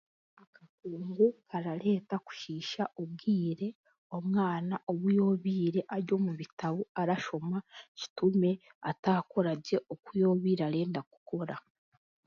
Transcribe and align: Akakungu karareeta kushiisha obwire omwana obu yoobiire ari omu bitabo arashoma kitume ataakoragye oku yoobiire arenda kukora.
Akakungu 0.43 1.25
karareeta 1.49 2.15
kushiisha 2.25 2.83
obwire 3.01 3.67
omwana 4.17 4.75
obu 4.91 5.07
yoobiire 5.17 5.81
ari 5.95 6.09
omu 6.17 6.31
bitabo 6.39 6.81
arashoma 7.01 7.57
kitume 7.99 8.51
ataakoragye 8.89 9.77
oku 9.93 10.09
yoobiire 10.21 10.63
arenda 10.69 10.99
kukora. 11.11 11.55